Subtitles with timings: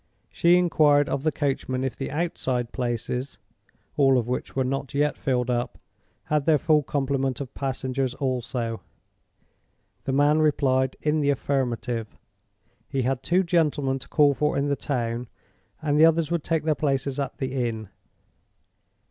[0.31, 3.37] She inquired of the coachman if the outside places
[3.95, 5.77] (all of which were not yet filled up)
[6.23, 8.81] had their full complement of passengers also.
[10.05, 12.17] The man replied in the affirmative.
[12.89, 15.27] He had two gentlemen to call for in the town,
[15.83, 17.89] and the others would take their places at the inn.